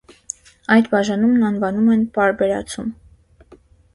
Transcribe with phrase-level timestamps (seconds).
[0.75, 2.89] Այդ բաժանումն անվանում են պարբերացում։